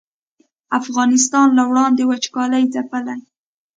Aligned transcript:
افغانستان 0.79 1.47
له 1.57 1.63
وړاندې 1.69 2.01
وچکالۍ 2.09 2.63
ځپلی 2.73 3.19